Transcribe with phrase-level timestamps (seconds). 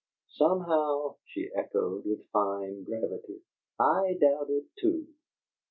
[0.31, 3.41] "Somehow," she echoed, with fine gravity,
[3.79, 5.09] "I doubt it, too."